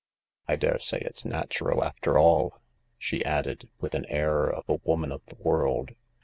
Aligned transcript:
I 0.47 0.55
daresay 0.55 0.99
it's 1.01 1.25
natural 1.25 1.83
after 1.83 2.17
all," 2.17 2.59
she 2.97 3.23
added, 3.23 3.69
with 3.79 3.93
an 3.93 4.05
air 4.07 4.47
of 4.47 4.67
a 4.67 4.79
woman 4.83 5.11
of 5.11 5.23
the 5.27 5.35
world. 5.37 5.91